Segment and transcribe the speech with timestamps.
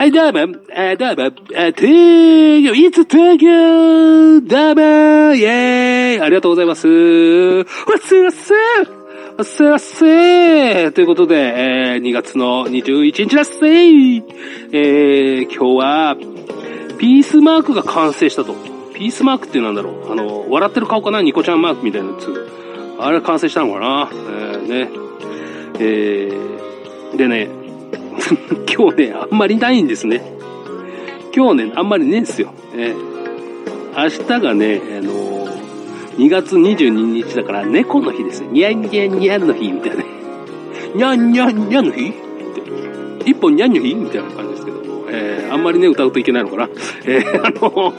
[0.00, 0.38] はい、どうも、
[0.74, 4.80] えー、どうも、えー、東京、いつ東京、どうも、
[5.34, 6.88] イェーイありがとうございます。
[6.88, 7.66] わ
[7.98, 8.54] すわす
[9.36, 14.22] わすわすということで、えー、2月の21日だっせー
[14.72, 16.16] えー、今日は、
[16.98, 18.54] ピースマークが完成したと。
[18.94, 20.10] ピースマークってなんだろう？
[20.12, 21.20] あの、笑ってる顔かな？
[21.20, 22.48] ニコちゃんマークみたいなやつ。
[22.98, 24.08] あれ完成したのかな？
[24.10, 24.88] えー、ね。
[25.78, 27.59] えー、でね、
[28.72, 30.22] 今日ね、あんまりないんですね。
[31.34, 32.52] 今日ね、あんまりねえんすよ。
[32.74, 38.48] えー、明日がね、あのー、2月22日だから猫の日ですね。
[38.52, 40.04] にゃんにゃんにゃんの日みたいなね。
[40.94, 42.08] にゃんにゃんにゃんの日？
[42.08, 42.12] っ
[43.24, 46.68] て一本にゃんの日みたいな感じですけども、えー、あんまりね、歌うといけないのかな。
[47.04, 47.92] えー、あの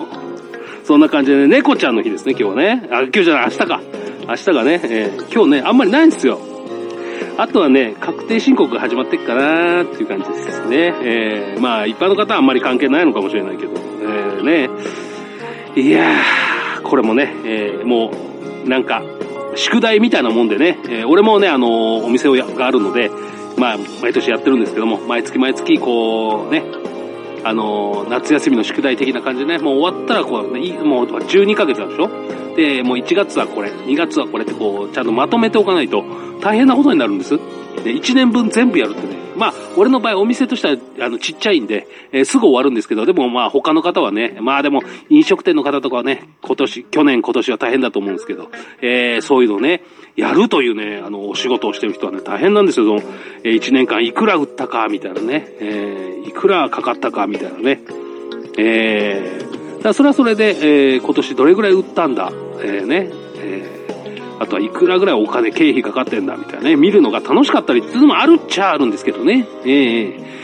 [0.84, 2.88] そんな感じでね、猫ちゃんの日ですね、今日はね。
[2.92, 3.82] あ、今日じゃない、明日か。
[4.28, 6.51] 明日がね、えー、今日ね、あんまりないんですよ。
[7.42, 10.94] あとはね、確定申告が始まってっかなっていう感じですね。
[11.02, 14.70] えー、まあ、一般の方はあんまり関係ないのかもしれないけど、えー、ね。
[15.76, 18.12] いやー、これもね、えー、も
[18.64, 19.02] う、なんか、
[19.56, 23.10] 宿題みたいなもんでね、えー、俺もね、あのー、お店をがあるので、
[23.58, 26.64] まあ、毎年やってるんですけども、毎月毎月、こう、ね、
[27.44, 36.04] あのー、夏休みの宿題的な感じでね、もう終わったらこう、ね、もう12ヶ月なんでしょで、もう1月はこれ、2月はこれってこう、ちゃんとまとめておかないと
[36.42, 37.38] 大変なことになるんです。
[37.84, 39.22] で、1年分全部やるってね。
[39.36, 49.84] まあ、俺の場合お店としては、あの、ちっちゃいんで、えー、すぐ終わるんですけど、でもまあ他の方はね、まあでも飲食店の方とかはね、今年、去年今年は大変だと思うんですけど、えー、そういうのね、
[50.16, 53.00] やるというね、あの、お仕事をしてる人はね、大変なんですよ。
[53.00, 53.14] その、
[53.44, 57.82] えー、1年間いくら売ったか、みたいなね、えー、いくらかかったか、みたいなね。
[58.58, 69.48] えー、だそれはそれで、えー、今年どれぐらい売ったんだ、えー、ね、えー、あとはいくらぐらいお金、経費かかってんだ、みたいなね、見るのが楽しかったりっていうのもあるっちゃあるんですけどね。
[69.66, 69.68] え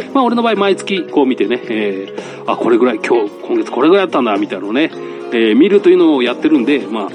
[0.03, 4.91] ー、まあ俺の場合毎月こう見てね、えー、あ、これぐらい、今日、今月これぐらいあったんだ、みたいなのをね、
[5.31, 7.09] えー、見るというのをやってるんで、まあ、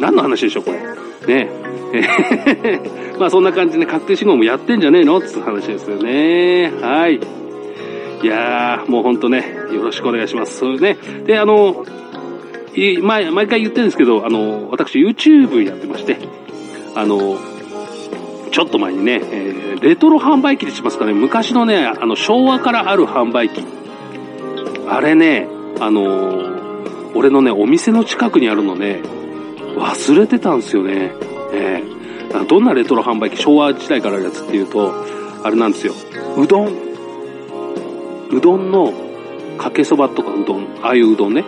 [0.00, 0.78] 何の話でしょう、これ。
[1.34, 1.50] ね。
[3.18, 5.18] まあそんな感じで、確定申告もやってんじゃねえの？
[5.18, 6.72] って話ですよね。
[6.80, 7.20] はい。
[8.22, 10.58] いやー、もうほんとね、よろしくお願いします。
[10.58, 10.96] そうね。
[11.26, 11.84] で、あの、
[13.02, 16.18] 毎毎回言ってるんですけど、あの、私 YouTube やってまして、
[16.94, 17.38] あの、
[18.50, 23.64] ちょっと前にね、えー、レトロ販売機でしますかね、昔のね、あの、昭和からある販売機。
[24.88, 25.48] あれね、
[25.80, 26.52] あの
[27.14, 29.02] 俺のね、お店の近くにあるのね、
[29.76, 31.12] 忘れてたんですよね。
[31.52, 34.92] えー、どんなレトロ販売機、昭和時代からあるやつっていうと、
[35.42, 35.94] あれなんですよ。
[36.36, 36.91] うどん。
[38.32, 38.92] うどんの、
[39.58, 41.44] かけそばとかうどん、ああいううどんね、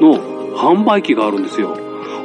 [0.00, 0.14] の
[0.56, 1.76] 販売機があるんですよ。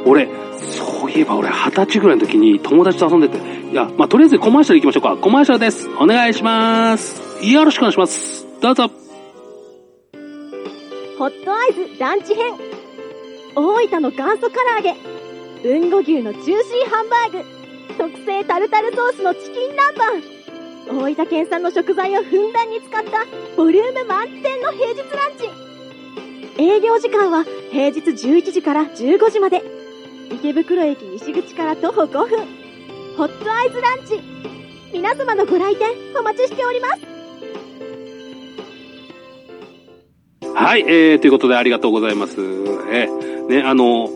[0.04, 3.38] 俺、そういえば俺二十歳ぐらいの時に友達と遊んでて、
[3.70, 5.22] いや、まあ、とりあえずコマーシャル行きましょうか。
[5.22, 5.88] コマーシャルです。
[6.00, 7.22] お願いします。
[7.46, 8.46] よろしくお願いします。
[8.60, 8.90] どうぞ。
[11.18, 12.54] ホットアイズランチ編。
[13.54, 14.94] 大分の元祖唐揚げ。
[15.68, 17.44] 豊後牛のジューシーハンバーグ。
[17.98, 20.37] 特製タルタルソースのチキン南蛮。
[20.88, 23.26] 大分県産の食材をふんだんに使った
[23.56, 26.62] ボリューム満点の平日ランチ。
[26.62, 29.62] 営業時間は平日11時から15時まで。
[30.30, 32.38] 池袋駅西口から徒歩5分。
[33.16, 34.20] ホットアイズランチ。
[34.92, 35.88] 皆様のご来店
[36.18, 37.18] お待ちしております。
[40.54, 42.40] はい、えー、ということでありがとうございます。
[42.40, 44.08] えー、ね、あの、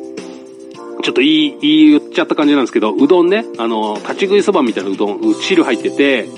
[1.03, 6.29] ちょっと言い、言っちゃった感じなんですけど、うどんね、あの、立ち食いそばみたいなうどん、汁入ってて、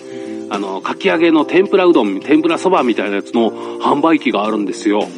[0.54, 3.50] あの、かき揚げの天ぷらうどん、天ぷらそばみたいなやつの
[3.80, 5.08] 販売機があるんですよ。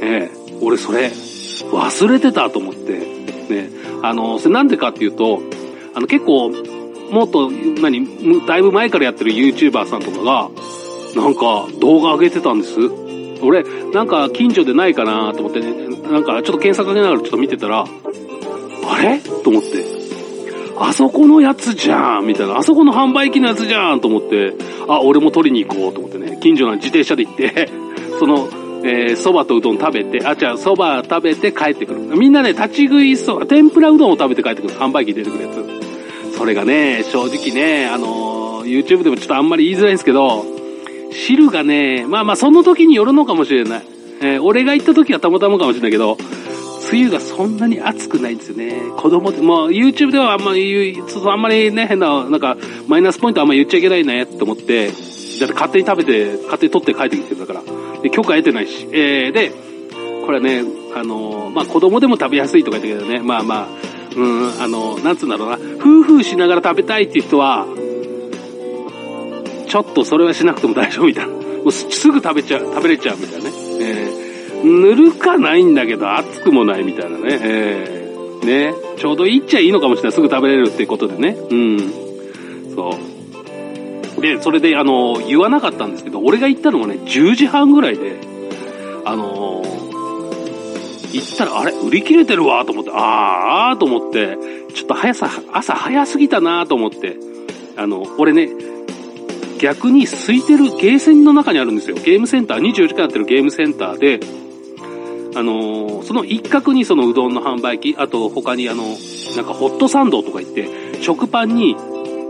[0.00, 0.42] ええ。
[0.62, 1.08] 俺それ、
[1.70, 3.70] 忘れてたと思って、ね、
[4.02, 5.42] あの、それなんでかっていうと、
[5.94, 6.48] あの結構、
[7.10, 10.50] もっと、何、だいぶ前からやってる YouTuber さんとかが、
[11.14, 12.78] なんか動画上げてたんです。
[13.42, 19.18] 俺、なんか近所でないかなと思ってね、なんかちょっと検索かけながらちょっと見てたら、あれ？
[19.18, 20.01] と思って、
[20.82, 24.54] あそこのやつじゃんみたいな、あそこの販売機のやつじゃんと思って、
[24.88, 27.68] あ、俺も取りに行こうと思ってね、近所の自転車で行って
[28.18, 28.48] その、
[28.84, 32.00] えー、蕎麦とうどん食べて、あ、じゃあ蕎麦食べて帰ってくる。
[32.16, 34.74] みんなね、立ち食いそば、天ぷらうどんを食べて帰ってくる。
[34.74, 36.36] 販売機出てくるやつ。
[36.36, 40.44] それがね、正直ね、あのー、YouTube でもちょっとあんまり言いづらいんですけど、
[41.12, 43.82] 汁がね、まあまあその時によるのかもしれない。
[44.20, 46.16] えー、俺が行った時はたまたまかもしれないけど、
[46.90, 48.82] 梅雨がそんなに暑くないんですよね。
[48.96, 52.56] 子供って、もう YouTube ではあんまり言う、あんまりね、変な、なんか、
[52.88, 57.62] マイナスポイントあんまり言っちゃいけないねって思って、だって勝手に食べて、勝手に取って帰ってきてるだから。
[58.02, 58.86] で、許可得てないし。
[58.92, 59.52] えー、で、
[60.26, 60.62] これね、
[60.94, 63.68] あのまあ、子供でも食べやすいとか言ったけどね、まあまあ、
[64.14, 67.66] うん、あのなんつうんだろうな、夫婦しながら食べたいっていう人は、
[69.68, 71.32] ちょっとそれはしなくても大丈夫みたいな。
[71.32, 73.56] もうすぐ食べちゃう、食べれちゃうみたいなね。
[73.80, 74.31] えー、
[74.64, 77.38] ぬるかないんだけど、熱くもないみたいなね。
[77.42, 78.74] えー、ね。
[78.96, 80.12] ちょうどいいっちゃいいのかもしれない。
[80.12, 81.36] すぐ食べれるってことでね。
[81.50, 81.78] うん。
[82.74, 82.98] そ
[84.18, 84.20] う。
[84.20, 88.20] で、それで、あの、言わなかったんですけど、俺が行ったのがね、10時半ぐらいで、
[89.04, 91.72] あのー、行ったら、あれ？
[91.72, 94.38] 売り切れてるわと思って、あーあーと思って、
[94.74, 97.16] ちょっと早さ、朝早すぎたなと思って、
[97.76, 98.48] あの、俺ね、
[99.58, 101.96] 逆に空いてるゲーセンの中にあるんですよ。
[101.96, 104.20] ゲームセンター、24時間やってるゲームセンターで、
[105.34, 108.84] あのー、その一角にそのうどんの販売機、あと他にあの、
[109.36, 111.76] なんかホットサンドとか言って、食パンに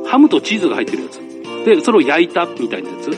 [0.06, 1.20] ハムとチーズが入ってるやつ。
[1.64, 3.10] で、それを焼いたみたいなやつ。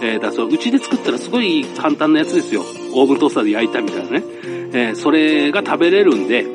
[0.00, 2.62] えー、だそう、うちで作ったらすごい簡単なやつですよ。
[2.92, 4.22] オーブントースターで焼いたみたいなね。
[4.72, 6.46] えー、それが食べれるんで、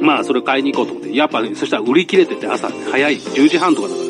[0.00, 1.16] まあ、それ買いに行こうと思って。
[1.16, 4.06] やっぱ、ね、そしたら売り切れてて朝、早い、10時半とかだから。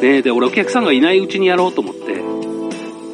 [0.00, 2.14] ねで、俺お客さんがいないうちにやろうと思って、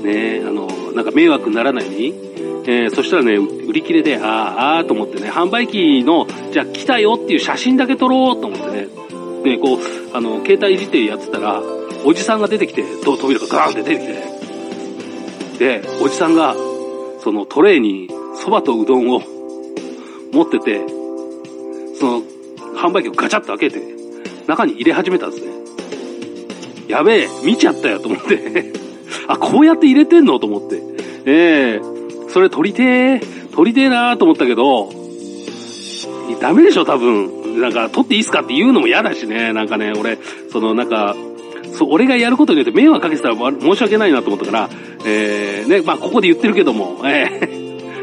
[0.03, 2.36] ねあの、なんか迷惑にならないように、
[2.69, 8.89] えー、そしたらね、売り切れで、ああ、ああと思ってね、販売機の、じゃあ来たよっていう写真だけ撮ろうと思ってね、
[9.45, 9.79] で、こう、
[10.13, 11.63] あの、携帯いじってやってたら、
[12.05, 16.55] おじさんが出てきて、扉がガーンって出てきて、で、おじさんが、
[17.21, 19.21] そのトレーに蕎麦とうどんを
[20.33, 20.81] 持ってて、
[21.99, 22.23] その、
[22.77, 23.81] 販売機をガチャッと開けて、
[24.49, 25.53] 中に入れ始めたんですね。
[26.89, 28.73] やべえ、見ちゃったよと思って
[29.27, 30.83] あ、こうやって入れてんのと思って。
[31.29, 31.96] ええー、
[32.37, 34.93] それ取りてー、取りてーなーと思ったけど、
[36.39, 37.63] ダメでしょ、多分。
[37.63, 39.55] なんか、取っていいっすかって言うのも嫌だしね。
[39.55, 40.19] なんかね、俺、
[40.53, 41.17] その、なんか、
[41.73, 44.71] そう、俺がやることによって迷惑かけてたら申し訳ないなと思ったから、
[45.07, 47.41] えー、ね、まあ、ここで言ってるけども、え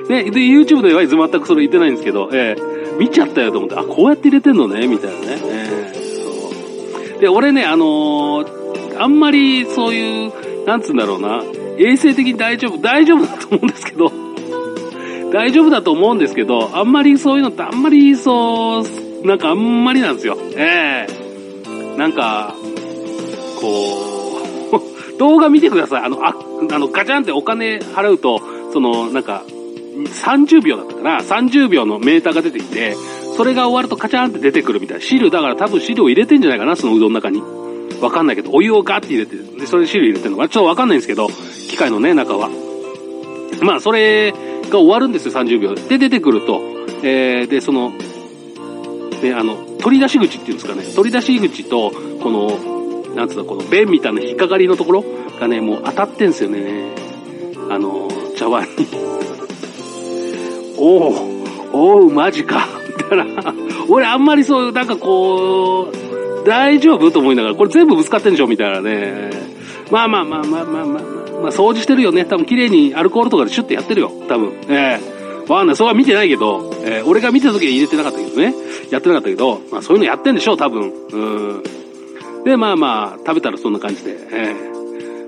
[0.01, 5.25] ー、で、 で、YouTube では全くそれ言ってないんですけど、えー、見ちゃったよと思って、あ、こうやって入れてんのね、みたいなね。
[5.43, 7.21] えー、そう。
[7.21, 10.33] で、俺ね、あのー、あんまりそういう、
[10.65, 11.43] なんつうんだろうな、
[11.77, 14.11] 衛生的に大丈夫、大丈夫だと思うんですけど、
[15.31, 18.83] 大丈夫だと思うんですけど、あんまりそういうのってあんまりそ
[19.23, 20.37] う、なんかあんまりなんですよ。
[20.55, 22.55] ええー、なんか、
[23.59, 24.41] こ
[25.15, 26.03] う、 動画見てください。
[26.03, 26.35] あの、あ、
[26.71, 28.41] あの、ガチャンってお金払うと、
[28.71, 29.43] その、なんか、
[29.95, 32.95] 30秒だったかな ?30 秒のメーターが出てきて、
[33.35, 35.03] それが終わるとカチャンって出てくるみたいな。
[35.03, 37.41] 汁、だから多分汁を入れてんじゃないかなそのうどんの中に。
[38.01, 41.29] わかんないけど、お湯をガーって入れて、で、それで汁入れてるのかちょっとわかんないんですけど、
[41.73, 42.51] 機械のね、中は。
[43.63, 45.97] まあ、それが終わるんですよ、30秒で。
[45.97, 46.61] 出てくると、
[47.01, 47.91] えー、で、その、
[49.23, 51.91] ね、あの、取り出し口っていうんですかね、取り出し口と、
[52.21, 55.03] この、なんつうの、この弁みたいな引っかかりのところ
[55.39, 56.91] がね、もう当たってんすよね。
[57.71, 58.87] あの、茶碗に。
[60.77, 61.43] おお、
[61.73, 62.67] おう、マジか。
[62.87, 63.51] みたいな。
[63.89, 67.09] 俺あんまりそう、なんかこう、大丈夫？
[67.09, 68.47] と思いながら、これ全部ぶつかってんでしょ？
[68.47, 69.31] みたいなね。
[69.89, 71.03] まあまあまあまあまあまあ、まあ、
[71.43, 72.25] まあ掃除してるよね。
[72.25, 74.11] 多分綺麗にアルコールとかでシュッてやってるよ。
[74.29, 74.53] 多分。
[74.69, 75.51] ええー。
[75.51, 75.75] わかんない。
[75.75, 78.53] それは見てないけど、えー、俺が見てた時は入れてなかったけどね。
[78.89, 80.93] やってなかったけど、まあそういうのやってんでしょう、多分。
[81.11, 81.63] うん。
[82.45, 84.11] で、まあまあ、食べたらそんな感じで。
[84.31, 84.55] え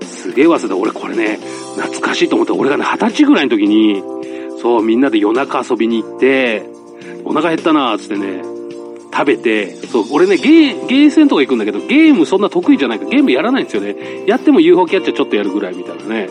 [0.00, 0.76] ー、すげえ忘れた。
[0.76, 1.38] 俺これね、
[1.76, 4.02] 懐かしいと思って、俺がね、二十歳ぐらいの時に、
[4.62, 6.64] そう、みんなで夜中遊びに行って、
[7.24, 8.42] お腹減ったなーつってね、
[9.16, 13.96] 食べて、そう、俺ね、ゲー、ゲーセンとか行くんだけど、ゲームそんな得意じゃないから、ゲームやらないんですよね。
[14.26, 16.28] やっても UFO キャッチャーちょっとやるぐらいみたいなね。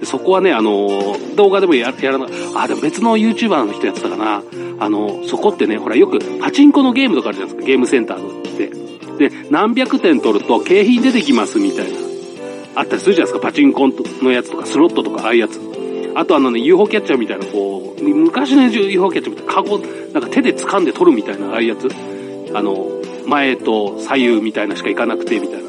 [0.00, 4.42] でそこはね、あのー、動画でもややらなあ、でも別の YouTuber の人やってたかな。
[4.78, 8.42] あのー、そこってね、ほらよくパチンコのゲームとかあるじゃないですか、ゲームセンターのっ
[9.18, 9.28] て。
[9.28, 11.98] で、何百点取ると景品出てきますみたいな。
[12.76, 13.88] あったりするじゃないですか、パチンコ
[14.22, 15.67] のやつとか、スロットとか、ああいうやつ。
[16.18, 21.88] あとあのね、UFO キャッチャーみたいな、こう、昔の UFO キャッチャーみたいな、カゴ、なんか手で掴んで取るみたいな、ああいうやつ。
[22.54, 22.88] あの、
[23.28, 25.68] 前と左右みたいなしか行かなくて、みたいな。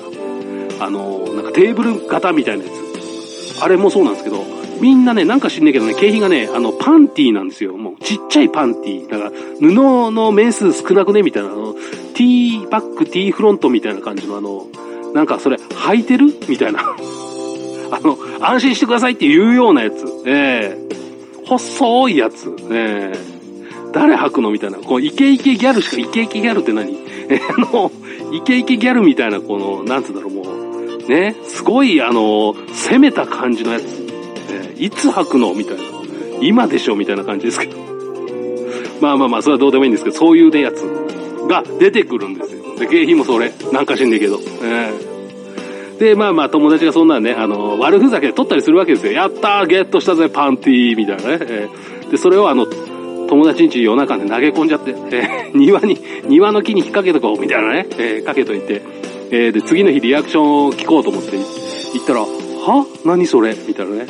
[0.80, 3.64] あの、なんかテーブル型みたいなやつ。
[3.64, 4.44] あれもそうなんですけど、
[4.82, 7.78] みんなね、なんか知んねえけどね、景品がね、あの、パンティーなんですよ。
[7.78, 9.08] もう、ちっちゃいパンティー。
[9.08, 9.72] だから、布
[10.12, 11.76] の面数少なくねみたいな、あの、
[12.16, 14.66] T バック、T フロントみたいな感じのあの、
[15.14, 16.34] なんかそれ、履いてる？
[16.48, 16.96] みたいな。
[17.92, 20.06] あの、安心してくださいって言うようなやつ。
[20.26, 22.56] ええー、細いやつ。
[22.72, 24.78] ええー、誰履くのみたいな。
[24.78, 26.94] こう、イケイケギャルしか、イケイケギャルって何？
[27.30, 27.92] えー、あの、
[28.34, 33.84] イケイケギャルみたいな、この、なんつうんだろう、もう、ね、すごい、あの、攻めた感じのやつ。
[34.52, 35.84] えー、いつ履くのみたいな。
[36.42, 37.78] 今でしょみたいな感じですけど。
[39.02, 40.82] まあまあまあ、それはどうでもいいんですけど、そういうね、やつ
[41.48, 42.76] が出てくるんですよ。
[42.78, 43.52] で、景品もそれ。
[43.72, 44.40] なんか知んねえけど。
[44.64, 45.09] ええ
[46.00, 49.12] で、まあまあ友達がそんなんね、あの、悪ふざけで撮ったりするわけですよ。
[49.12, 51.38] やったーゲットしたぜパンティーみたいなね。
[51.42, 51.70] え、
[52.10, 58.82] で、それをあの、友達ん家夜中で投げ込んじゃって、えー、 庭に、庭の木に引っ掛けとこうみたいなね、えー、かけといて、
[59.32, 61.44] えー、で、次の日リアクションを聞こうと思って行
[62.02, 62.86] ったら、はは？
[63.06, 63.56] 何それ？
[63.68, 64.08] みたいなね。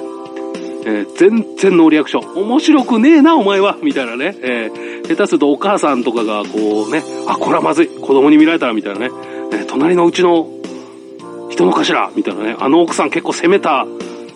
[0.86, 2.42] えー、全然ノーリアクション。
[2.42, 4.36] 面白くねえな、お前はみたいなね。
[4.42, 7.88] えー、下手するとお母さんとかがこうね、あ、これはまずい。
[7.88, 9.12] 子供に見られたら、みたいなね。
[9.52, 10.48] えー、隣のうちの
[11.50, 12.56] 人の頭みたいなね。
[12.60, 13.86] あの奥さん結構攻めた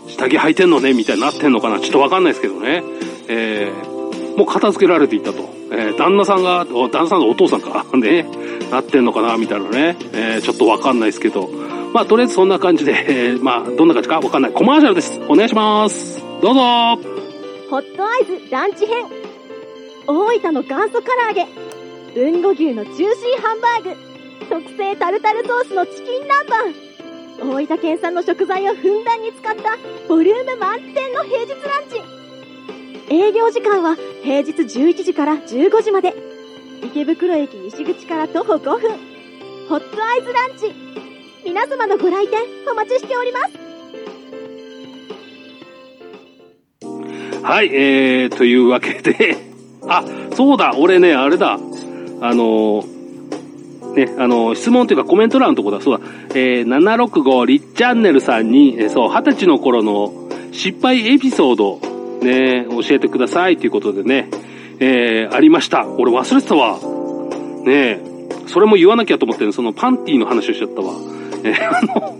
[0.07, 2.83] 下着履いてんのねみたいになってんのかなちょっとわかんないですけどね。
[3.27, 5.53] えー、もう片付けられていったと。
[5.71, 8.27] えー、旦那さんが、旦那さんのお父さんか、 ね、
[8.69, 9.97] なってんのかなみたいなね。
[10.13, 11.49] えー、ちょっとわかんないですけど。
[11.93, 14.51] まあ、とりあえずそんな感じで、えー、まあ、どんな感じかわかんない。
[14.51, 15.21] コマーシャルです。
[15.29, 16.23] お願いします。
[16.41, 16.61] どうぞ
[17.69, 19.05] ホットアイズランチ編。
[20.07, 21.47] 大分の元祖唐揚げ。
[22.15, 24.13] 豊後牛のジューシーハンバーグ。
[24.49, 26.92] 特製タルタルソースのチキン南蛮。
[27.43, 32.01] 大分県産の食材をふんだんに使ったボリューム満点の平日ランチ。
[33.13, 36.13] 営業時間は平日11時から15時まで。
[36.83, 38.91] 池袋駅西口から徒歩5分。
[39.67, 40.73] ホットアイズランチ。
[41.45, 42.39] 皆様のご来店
[42.71, 43.63] お待ちしております。
[47.43, 49.37] はい、えー、というわけで。
[49.87, 51.57] あ、そうだ、俺ね、あれだ、あ
[52.33, 52.92] のー
[53.95, 60.11] ね、あの、質問というかコメント欄のとこだ、そうだ、えー、765リッチャンネルさんに、え、そう、二十歳の頃の
[60.51, 61.79] 失敗エピソード、
[62.21, 64.29] ね、教えてくださいということでね、
[64.79, 65.87] えー、ありました。
[65.87, 66.79] 俺忘れてたわ。
[67.65, 67.99] ね
[68.47, 70.93] それも言わなきゃと思ってね、そのパンティーの話をしちゃったわ。
[71.43, 72.17] えー、あの、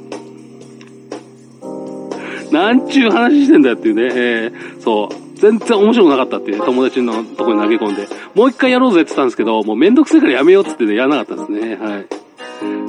[2.52, 11.76] なんちゅう話してんだよっていうね、えー、そう、全然面白くなかったって友達のとこに投げ込んで、もう一回やろうぜって言ったんですけど、もうめんどくせえからやめようっつってね、やらなかったですね。
[11.76, 12.06] はい。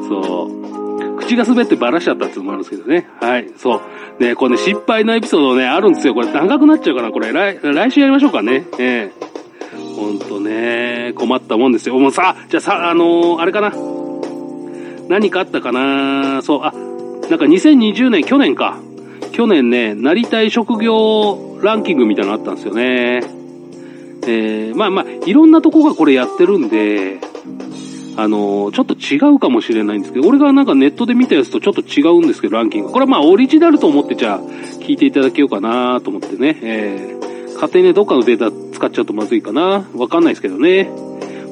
[0.08, 1.16] そう。
[1.16, 3.08] 口が滑ってバラしちゃったっていうのもあるんですけどね。
[3.20, 3.50] はい。
[3.56, 3.80] そ
[4.20, 4.23] う。
[4.23, 6.14] ね、これね、失敗のエピソードね、あるんですよ。
[6.14, 8.64] これ長くなっちゃうから、これ来、来週やりましょうかね。
[8.78, 9.94] ええー。
[9.96, 11.99] ほんとね、困ったもんですよ。
[11.99, 13.73] もうさ、じゃあさ、あのー、あれかな。
[15.08, 16.70] 何かあったかなそう、あ、
[17.28, 18.78] なんか2020年、去年か。
[19.32, 23.21] 去年ね、なりたい職業ランキングみたいなのあったんですよね。
[24.26, 27.18] えー、まあまあ、いろんなとこがこれやってるんで、
[28.16, 32.92] あのー、ちょっと違うかもしれないんですけど、俺がなんかネットで見たやつとちょっと違うんですけど、ランキング。
[32.92, 36.59] これはまあオリジナルと思ってじゃあ聞いていただけようかなと思ってね。
[36.62, 39.85] えー、勝手にね、どっかのデータ使っちゃうとまずいかな。
[39.94, 40.90] わかんないですけどね。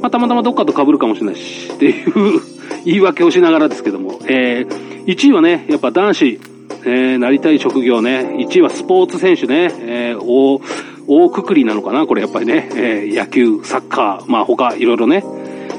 [0.00, 2.40] まあたまたまどっかと被るかもしれないし、っていう
[2.87, 4.21] 言い訳をしながらですけども。
[4.26, 6.40] えー、1位はね、やっぱ男子、
[6.85, 8.37] えー、なりたい職業ね。
[8.39, 9.73] 1位はスポーツ選手ね。
[9.81, 10.61] えー、大、
[11.07, 12.07] 大くくりなのかな？
[12.07, 12.69] これやっぱりね。
[12.75, 15.25] えー、野球、サッカー、まあ他、いろいろね。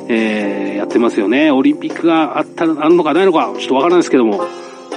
[0.09, 1.51] えー、やってますよね。
[1.51, 4.43] オリンピックがあったら、あるのかないのか、ちょっとわからないですけども。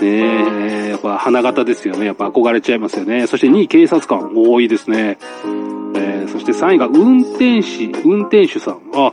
[0.01, 2.07] ねやっぱ花形ですよね。
[2.07, 3.27] やっぱ憧れちゃいますよね。
[3.27, 5.19] そして2位警察官、多いですね。
[5.95, 8.79] えー、そして3位が運転士、運転手さん。
[8.95, 9.13] あ、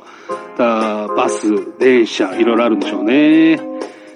[1.16, 3.73] バス、電車、いろいろあるんでしょうね。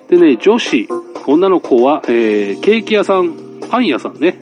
[0.10, 0.88] でね、女子、
[1.26, 4.40] 女の子は、えー、ケーキ屋さん、パン屋さんね。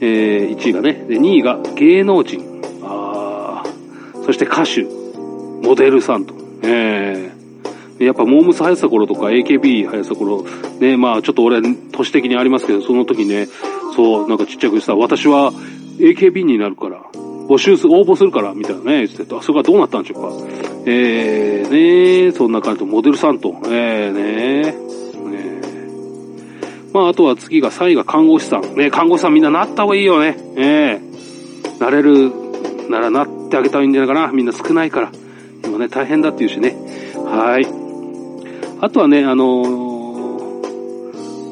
[0.00, 0.92] えー、1位がね。
[1.08, 2.42] で、2位が芸能人。
[2.82, 3.62] あ
[4.24, 4.82] そして歌手、
[5.62, 6.34] モデルさんと。
[6.62, 10.44] えー、やっぱモームス流行った頃とか AKB 流行った頃、
[10.80, 13.46] ね、まあちょっと俺、都市的にありますけど、その時ね、
[13.94, 15.52] そう、なんかちっちゃくした私は
[15.98, 17.00] AKB になるから、
[17.48, 19.40] 募集す、応募するから、みたいなね、言ってた。
[19.40, 20.46] それがどうなったんでしょうか。
[20.86, 24.85] えー、ねそんな感じで、モデルさんと、えー、ね
[26.96, 28.74] まあ、あとは次が3位が看護師さん。
[28.74, 30.34] ね、看護師さんみんななった方がいいよね。
[30.56, 32.32] ええー、なれる
[32.88, 34.32] ならなってあげたらいいんじゃないかな。
[34.32, 35.12] みんな少ないから。
[35.62, 36.74] 今ね、大変だっていうしね。
[37.16, 37.66] はい。
[38.80, 39.62] あとはね、あの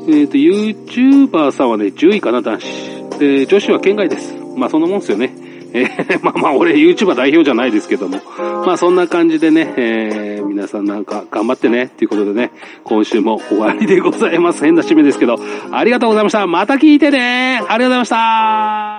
[0.06, 3.18] ー、えっ、ー、と、YouTuber さんはね、10位かな、男子。
[3.18, 4.34] で、女子は県外です。
[4.56, 5.36] まあ、そんなもんですよね。
[5.74, 8.20] えー、 まあまあ、俺 YouTuber 代表じゃないですけども。
[8.64, 12.52] まあ、そんな感じでね、えー、皆さんなんか頑張ってね、ということでね、
[12.84, 14.64] 今週も終わりでございます。
[14.64, 15.36] 変な締めですけど、
[15.70, 16.46] ありがとうございました。
[16.46, 18.93] また聞いてねありがとうございました